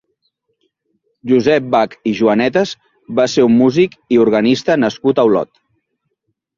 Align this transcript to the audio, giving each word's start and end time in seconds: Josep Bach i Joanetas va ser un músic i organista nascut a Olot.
Josep 1.31 1.67
Bach 1.75 1.93
i 2.13 2.15
Joanetas 2.21 2.73
va 3.23 3.29
ser 3.37 3.47
un 3.51 3.57
músic 3.61 3.97
i 4.17 4.23
organista 4.27 4.83
nascut 4.85 5.27
a 5.27 5.31
Olot. 5.33 5.57